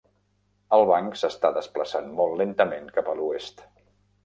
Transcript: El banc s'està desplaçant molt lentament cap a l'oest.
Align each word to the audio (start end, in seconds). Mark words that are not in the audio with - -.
El 0.77 0.85
banc 0.91 1.19
s'està 1.23 1.51
desplaçant 1.59 2.09
molt 2.21 2.41
lentament 2.41 2.91
cap 2.99 3.13
a 3.15 3.17
l'oest. 3.23 3.65